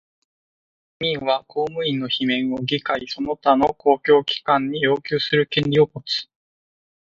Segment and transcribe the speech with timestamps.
[0.99, 6.27] 人民は公務員の罷免を議会その他の公共機関に要求する権利をもつ。